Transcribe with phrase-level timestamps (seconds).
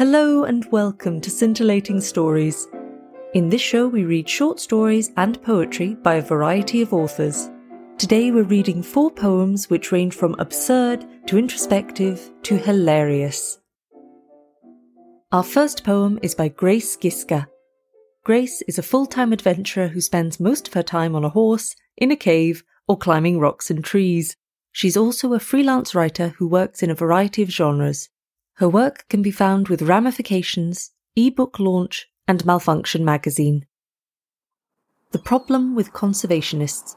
[0.00, 2.66] Hello and welcome to Scintillating Stories.
[3.34, 7.50] In this show, we read short stories and poetry by a variety of authors.
[7.98, 13.60] Today, we're reading four poems which range from absurd to introspective to hilarious.
[15.32, 17.48] Our first poem is by Grace Giska.
[18.24, 21.76] Grace is a full time adventurer who spends most of her time on a horse,
[21.98, 24.34] in a cave, or climbing rocks and trees.
[24.72, 28.08] She's also a freelance writer who works in a variety of genres.
[28.60, 33.64] Her work can be found with Ramifications, ebook launch, and Malfunction magazine.
[35.12, 36.94] The problem with conservationists.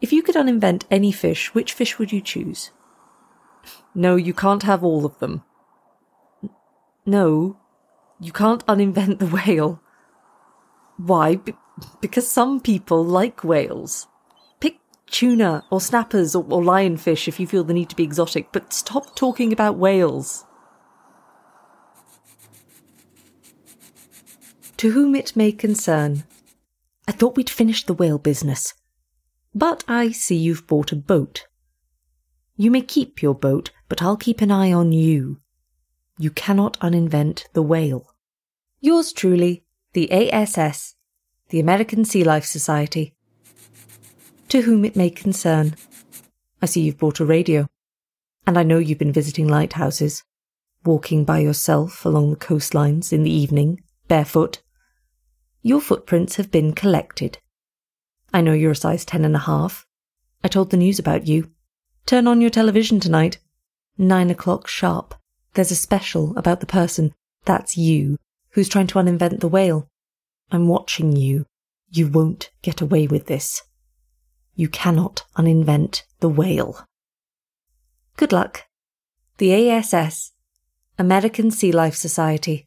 [0.00, 2.70] If you could uninvent any fish, which fish would you choose?
[3.94, 5.42] No, you can't have all of them.
[7.04, 7.58] No,
[8.18, 9.82] you can't uninvent the whale.
[10.96, 11.36] Why?
[11.36, 11.52] Be-
[12.00, 14.06] because some people like whales
[15.10, 18.72] tuna or snappers or, or lionfish if you feel the need to be exotic, but
[18.72, 20.44] stop talking about whales.
[24.78, 26.24] To whom it may concern.
[27.08, 28.74] I thought we'd finished the whale business.
[29.54, 31.46] But I see you've bought a boat.
[32.56, 35.40] You may keep your boat, but I'll keep an eye on you.
[36.18, 38.12] You cannot uninvent the whale.
[38.80, 40.94] Yours truly, the ASS,
[41.48, 43.16] the American Sea Life Society,
[44.48, 45.74] to whom it may concern.
[46.60, 47.68] I see you've bought a radio,
[48.46, 50.24] and I know you've been visiting lighthouses,
[50.84, 54.62] walking by yourself along the coastlines in the evening, barefoot.
[55.62, 57.38] Your footprints have been collected.
[58.32, 59.86] I know you're a size ten and a half.
[60.42, 61.50] I told the news about you.
[62.06, 63.38] Turn on your television tonight.
[63.98, 65.14] Nine o'clock sharp.
[65.54, 67.12] There's a special about the person,
[67.44, 68.16] that's you,
[68.50, 69.88] who's trying to uninvent the whale.
[70.50, 71.46] I'm watching you.
[71.90, 73.62] You won't get away with this.
[74.58, 76.84] You cannot uninvent the whale.
[78.16, 78.64] Good luck.
[79.36, 80.32] The ASS,
[80.98, 82.66] American Sea Life Society.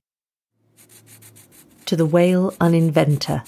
[1.88, 3.44] To the whale uninventor.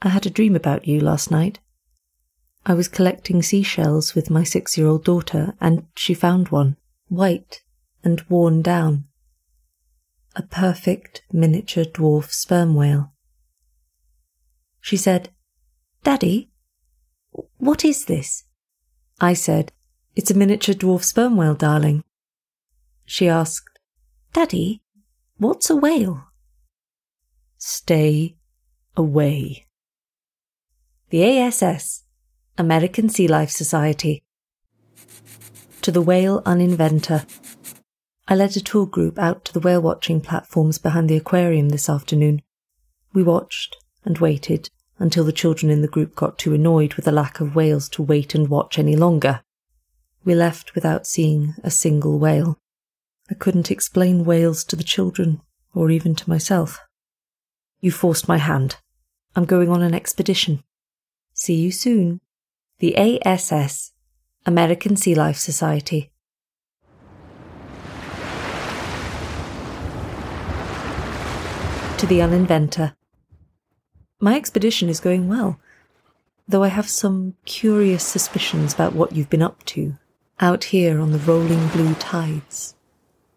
[0.00, 1.58] I had a dream about you last night.
[2.64, 6.76] I was collecting seashells with my six year old daughter, and she found one,
[7.08, 7.62] white
[8.04, 9.06] and worn down.
[10.36, 13.12] A perfect miniature dwarf sperm whale.
[14.80, 15.30] She said,
[16.04, 16.49] Daddy,
[17.60, 18.44] what is this?
[19.20, 19.72] I said,
[20.16, 22.02] It's a miniature dwarf sperm whale, darling.
[23.04, 23.78] She asked,
[24.32, 24.82] Daddy,
[25.38, 26.24] what's a whale?
[27.58, 28.36] Stay
[28.96, 29.66] away.
[31.10, 32.04] The ASS,
[32.56, 34.22] American Sea Life Society.
[35.82, 37.26] To the whale uninventor.
[38.28, 41.88] I led a tour group out to the whale watching platforms behind the aquarium this
[41.88, 42.42] afternoon.
[43.12, 44.70] We watched and waited
[45.00, 48.02] until the children in the group got too annoyed with the lack of whales to
[48.02, 49.40] wait and watch any longer.
[50.24, 52.58] We left without seeing a single whale.
[53.30, 55.40] I couldn't explain whales to the children,
[55.74, 56.78] or even to myself.
[57.80, 58.76] You forced my hand.
[59.34, 60.62] I'm going on an expedition.
[61.32, 62.20] See you soon.
[62.80, 63.92] The ASS,
[64.44, 66.12] American Sea Life Society.
[71.96, 72.94] To the Uninventor.
[74.22, 75.58] My expedition is going well,
[76.46, 79.96] though I have some curious suspicions about what you've been up to
[80.40, 82.74] out here on the rolling blue tides,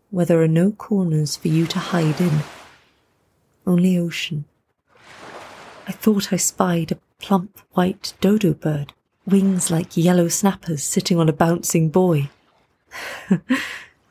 [0.09, 2.39] where there are no corners for you to hide in,
[3.66, 4.44] only ocean.
[5.88, 8.91] I thought I spied a plump white dodo bird,
[9.25, 12.29] wings like yellow snappers, sitting on a bouncing buoy.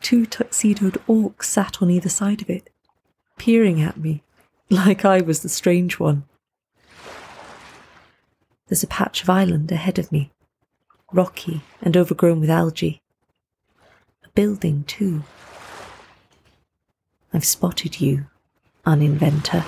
[0.01, 2.71] Two tuxedoed orcs sat on either side of it,
[3.37, 4.23] peering at me,
[4.71, 6.25] like I was the strange one.
[8.73, 10.31] There's a patch of island ahead of me,
[11.13, 13.03] rocky and overgrown with algae.
[14.25, 15.25] A building, too.
[17.35, 18.29] I've spotted you,
[18.87, 19.67] uninventor.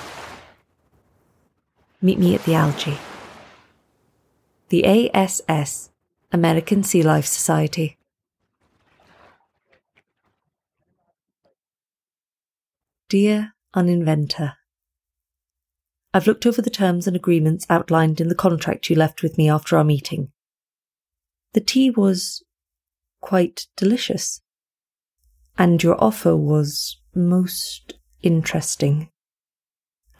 [2.01, 2.97] Meet me at the algae.
[4.71, 5.91] The ASS,
[6.33, 7.99] American Sea Life Society.
[13.11, 14.55] Dear Uninventor,
[16.15, 19.51] I've looked over the terms and agreements outlined in the contract you left with me
[19.51, 20.31] after our meeting.
[21.55, 22.45] The tea was
[23.21, 24.41] quite delicious.
[25.59, 29.11] And your offer was most interesting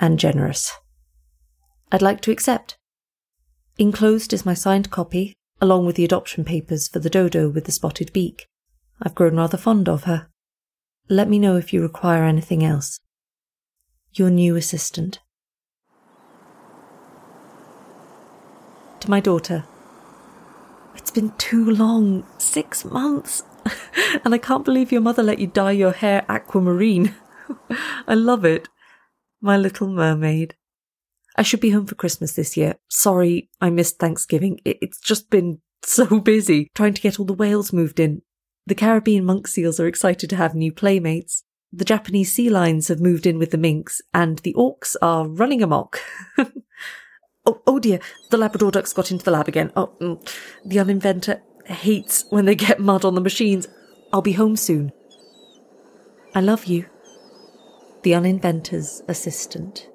[0.01, 0.73] and generous.
[1.93, 2.77] I'd like to accept.
[3.79, 7.73] Enclosed is my signed copy, along with the adoption papers for the dodo with the
[7.73, 8.47] spotted beak.
[9.01, 10.27] I've grown rather fond of her.
[11.09, 12.99] Let me know if you require anything else.
[14.13, 15.21] Your new assistant.
[19.05, 19.65] To my daughter.
[20.97, 22.25] It's been too long.
[22.39, 23.43] Six months.
[24.25, 27.15] and I can't believe your mother let you dye your hair aquamarine.
[28.09, 28.69] I love it.
[29.41, 30.57] My little mermaid.
[31.37, 32.77] I should be home for Christmas this year.
[32.89, 34.61] Sorry, I missed Thanksgiving.
[34.65, 38.23] It's just been so busy trying to get all the whales moved in.
[38.67, 41.45] The Caribbean monk seals are excited to have new playmates.
[41.71, 45.63] The Japanese sea lions have moved in with the minks, and the orcs are running
[45.63, 46.01] amok.
[47.47, 48.01] Oh, oh dear,
[48.31, 49.73] the Labrador ducks got into the lab again.
[49.77, 50.21] Oh, mm,
[50.65, 53.67] the uninventor hates when they get mud on the machines.
[54.13, 54.93] I'll be home soon.
[56.35, 56.87] I love you.
[58.03, 59.89] The uninventor's assistant.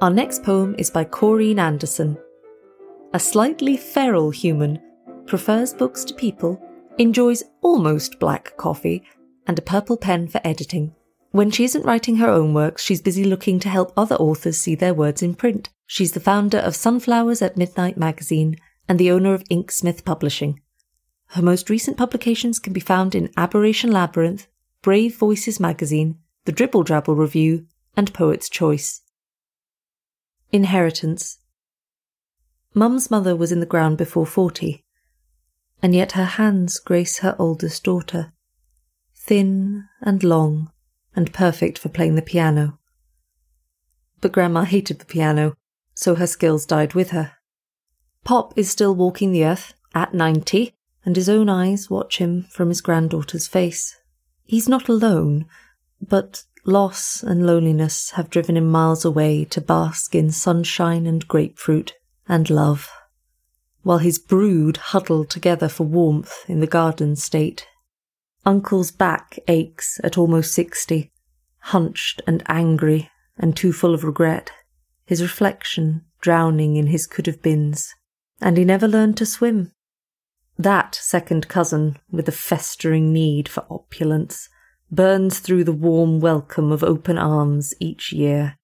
[0.00, 2.16] Our next poem is by Corinne Anderson.
[3.14, 4.80] A slightly feral human,
[5.26, 6.62] prefers books to people,
[6.98, 9.02] enjoys almost black coffee,
[9.48, 10.94] and a purple pen for editing.
[11.30, 14.74] When she isn't writing her own works, she's busy looking to help other authors see
[14.74, 15.70] their words in print.
[15.86, 18.56] She's the founder of Sunflowers at Midnight magazine
[18.88, 20.60] and the owner of Inksmith Publishing.
[21.32, 24.46] Her most recent publications can be found in Aberration Labyrinth,
[24.80, 27.66] Brave Voices magazine, The Dribble Drabble Review,
[27.96, 29.02] and Poet's Choice.
[30.52, 31.38] Inheritance.
[32.74, 34.84] Mum's mother was in the ground before forty,
[35.82, 38.32] and yet her hands grace her oldest daughter,
[39.28, 40.72] thin and long
[41.14, 42.78] and perfect for playing the piano.
[44.20, 45.54] But Grandma hated the piano,
[45.94, 47.34] so her skills died with her.
[48.24, 52.68] Pop is still walking the earth at ninety, and his own eyes watch him from
[52.68, 53.96] his granddaughter's face.
[54.44, 55.46] He's not alone,
[56.00, 61.94] but Loss and loneliness have driven him miles away to bask in sunshine and grapefruit
[62.28, 62.90] and love,
[63.84, 67.66] while his brood huddle together for warmth in the garden state.
[68.48, 71.12] Uncle's back aches at almost sixty,
[71.58, 74.50] hunched and angry and too full of regret,
[75.04, 77.94] his reflection drowning in his could have beens,
[78.40, 79.70] and he never learned to swim.
[80.56, 84.48] That second cousin, with a festering need for opulence,
[84.90, 88.56] burns through the warm welcome of open arms each year,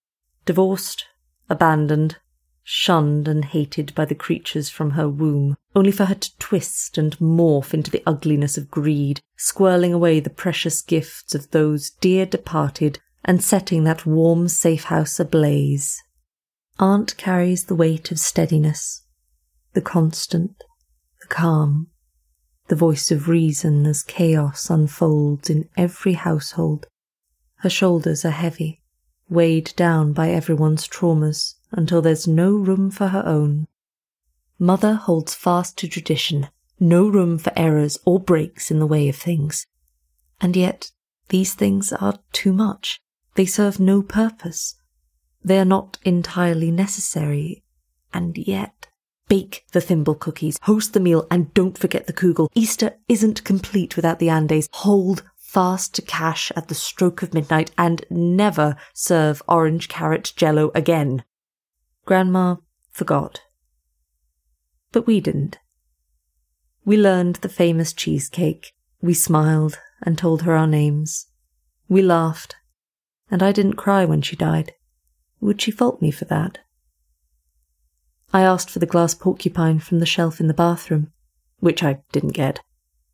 [0.47, 1.05] divorced,
[1.51, 2.17] abandoned,
[2.65, 7.17] shunned and hated by the creatures from her womb, only for her to twist and
[7.19, 12.99] morph into the ugliness of greed, squirreling away the precious gifts of those dear departed
[13.25, 16.03] and setting that warm safe house ablaze.
[16.79, 19.03] Aunt carries the weight of steadiness,
[19.75, 20.65] the constant,
[21.21, 21.89] the calm,
[22.69, 26.87] the voice of reason as chaos unfolds in every household.
[27.57, 28.83] Her shoulders are heavy,
[29.29, 33.67] weighed down by everyone's traumas until there's no room for her own.
[34.59, 36.49] Mother holds fast to tradition,
[36.79, 39.67] no room for errors or breaks in the way of things.
[40.41, 40.91] And yet,
[41.29, 43.01] these things are too much.
[43.35, 44.77] They serve no purpose.
[45.43, 47.65] They are not entirely necessary.
[48.13, 48.85] And yet,
[49.27, 52.49] Bake the thimble cookies, host the meal, and don't forget the kugel.
[52.55, 54.69] Easter isn't complete without the Andes.
[54.73, 55.23] Hold
[55.55, 61.23] fast to cash at the stroke of midnight and never serve orange carrot jello again.
[62.05, 62.57] Grandma
[62.91, 63.41] forgot.
[64.91, 65.59] But we didn't.
[66.85, 68.73] We learned the famous cheesecake.
[69.01, 71.29] We smiled and told her our names.
[71.89, 72.57] We laughed,
[73.31, 74.73] and I didn't cry when she died.
[75.41, 76.59] Would she fault me for that?
[78.33, 81.13] I asked for the glass porcupine from the shelf in the bathroom,
[81.61, 82.59] which I didn't get.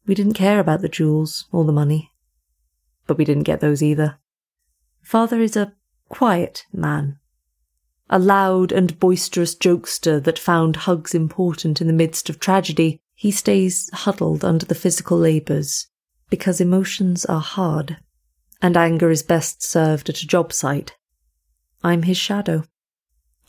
[0.07, 2.11] We didn't care about the jewels or the money.
[3.11, 4.21] But we didn't get those either.
[5.03, 5.73] Father is a
[6.09, 7.19] quiet man.
[8.09, 13.33] A loud and boisterous jokester that found hugs important in the midst of tragedy, he
[13.33, 15.89] stays huddled under the physical labours
[16.29, 17.97] because emotions are hard,
[18.63, 20.97] and anger is best served at a job site.
[21.83, 22.63] I'm his shadow.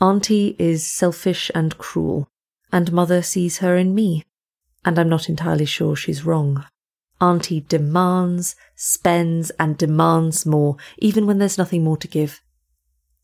[0.00, 2.28] Auntie is selfish and cruel,
[2.72, 4.24] and Mother sees her in me,
[4.84, 6.64] and I'm not entirely sure she's wrong.
[7.22, 12.40] Auntie demands, spends, and demands more, even when there's nothing more to give.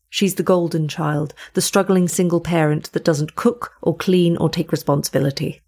[0.09, 4.71] She's the golden child, the struggling single parent that doesn't cook or clean or take
[4.71, 5.61] responsibility.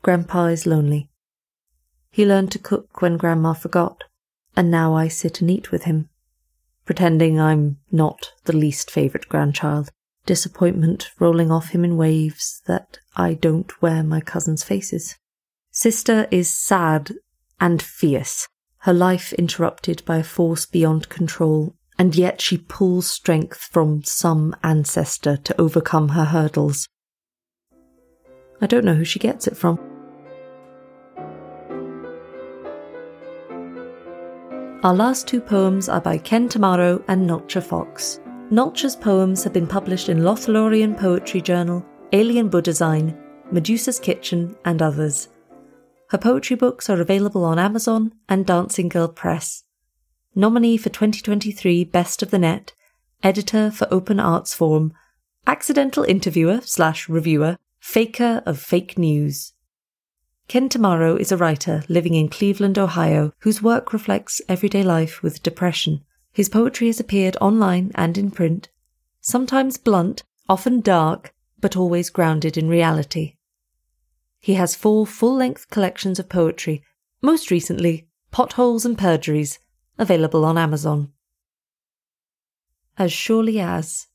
[0.00, 1.10] Grandpa is lonely.
[2.10, 4.04] He learned to cook when Grandma forgot,
[4.56, 6.08] and now I sit and eat with him,
[6.86, 9.90] pretending I'm not the least favourite grandchild
[10.24, 15.16] disappointment rolling off him in waves that I don't wear my cousins' faces.
[15.80, 17.12] Sister is sad
[17.60, 23.60] and fierce, her life interrupted by a force beyond control, and yet she pulls strength
[23.60, 26.88] from some ancestor to overcome her hurdles.
[28.60, 29.78] I don't know who she gets it from.
[34.82, 38.18] Our last two poems are by Ken Tomaro and Nolcha Fox.
[38.50, 43.16] Nolcha's poems have been published in Lothlorien Poetry Journal, Alien Buddhasign,
[43.52, 45.28] Medusa's Kitchen, and others.
[46.10, 49.64] Her poetry books are available on Amazon and Dancing Girl Press.
[50.34, 52.72] Nominee for 2023 Best of the Net,
[53.22, 54.94] editor for Open Arts Forum,
[55.46, 59.52] accidental interviewer slash reviewer, faker of fake news.
[60.48, 65.42] Ken Tomaro is a writer living in Cleveland, Ohio, whose work reflects everyday life with
[65.42, 66.04] depression.
[66.32, 68.70] His poetry has appeared online and in print,
[69.20, 73.34] sometimes blunt, often dark, but always grounded in reality.
[74.48, 76.82] He has four full length collections of poetry,
[77.20, 79.58] most recently, Potholes and Perjuries,
[79.98, 81.12] available on Amazon.
[82.96, 84.06] As surely as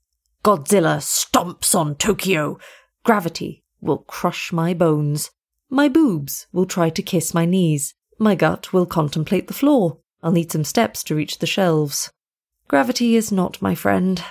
[0.44, 2.58] Godzilla stomps on Tokyo,
[3.06, 5.30] gravity will crush my bones.
[5.70, 7.94] My boobs will try to kiss my knees.
[8.18, 10.00] My gut will contemplate the floor.
[10.24, 12.12] I'll need some steps to reach the shelves.
[12.68, 14.24] Gravity is not my friend.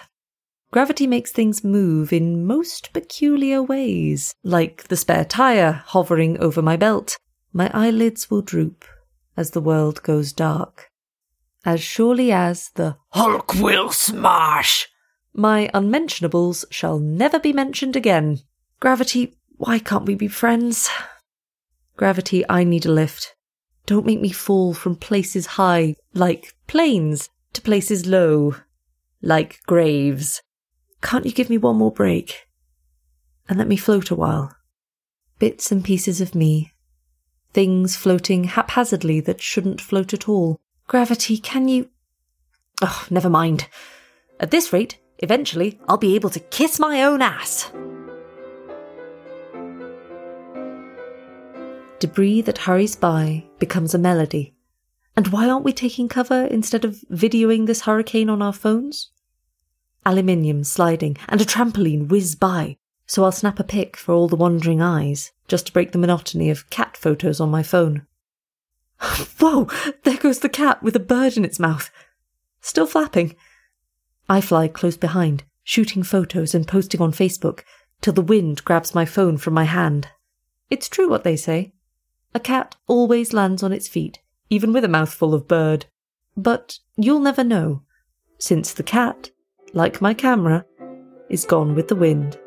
[0.73, 6.79] Gravity makes things move in most peculiar ways, like the spare tire hovering over my
[6.79, 7.19] belt.
[7.53, 8.87] My eyelids will droop
[9.37, 10.91] as the world goes dark.
[11.63, 14.89] As surely as the Hulk will smash,
[15.35, 18.41] my unmentionables shall never be mentioned again.
[18.81, 20.89] Gravity, why can't we be friends?
[21.99, 23.35] Gravity, I need a lift.
[23.85, 28.57] Don't make me fall from places high, like planes, to places low,
[29.21, 30.41] like graves.
[31.03, 32.49] Can't you give me one more break?
[33.49, 34.57] And let me float a while.
[35.39, 36.73] Bits and pieces of me.
[37.53, 40.61] Things floating haphazardly that shouldn't float at all.
[40.87, 41.91] Gravity, can you.
[42.81, 43.69] Oh, never mind.
[44.41, 47.71] At this rate, eventually I'll be able to kiss my own ass.
[51.99, 54.55] Debris that hurries by becomes a melody.
[55.17, 59.12] And why aren't we taking cover instead of videoing this hurricane on our phones?
[60.05, 64.37] Aluminium sliding and a trampoline whiz by, so I'll snap a pic for all the
[64.37, 68.07] wandering eyes, just to break the monotony of cat photos on my phone.
[69.39, 69.69] Whoa!
[70.05, 71.91] There goes the cat with a bird in its mouth.
[72.61, 73.35] Still flapping.
[74.29, 77.65] I fly close behind, shooting photos and posting on Facebook,
[78.01, 80.09] till the wind grabs my phone from my hand.
[80.71, 81.73] It's true what they say.
[82.35, 85.87] A cat always lands on its feet, even with a mouthful of bird.
[86.37, 87.83] But you'll never know,
[88.39, 89.32] since the cat,
[89.73, 90.65] like my camera,
[91.29, 92.39] is gone with the wind.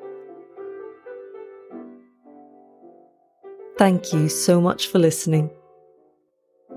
[3.78, 5.50] Thank you so much for listening.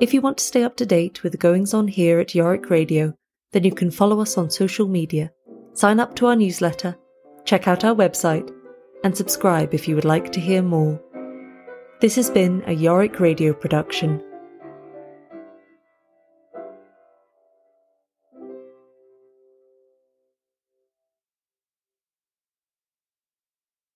[0.01, 2.71] If you want to stay up to date with the goings on here at Yorick
[2.71, 3.15] Radio,
[3.53, 5.31] then you can follow us on social media,
[5.75, 6.97] sign up to our newsletter,
[7.45, 8.53] check out our website,
[9.05, 11.01] and subscribe if you would like to hear more.
[12.01, 14.23] This has been a Yorick Radio production